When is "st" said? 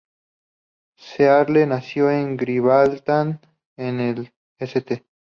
4.57-5.05